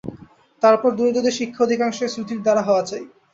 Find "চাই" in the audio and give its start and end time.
2.89-3.03